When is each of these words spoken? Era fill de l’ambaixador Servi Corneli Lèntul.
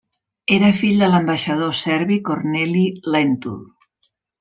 Era 0.55 0.71
fill 0.79 1.03
de 1.03 1.11
l’ambaixador 1.11 1.77
Servi 1.83 2.21
Corneli 2.31 2.87
Lèntul. 3.19 3.65